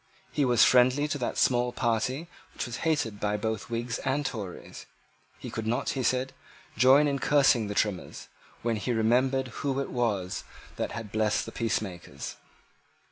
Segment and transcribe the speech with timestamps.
[0.31, 4.87] He was friendly to that small party which was hated by both Whigs and Tories.
[5.37, 6.33] He could not, he said,
[6.75, 8.27] join in cursing the Trimmers,
[8.63, 10.43] when he remembered who it was
[10.77, 12.37] that had blessed the peacemakers.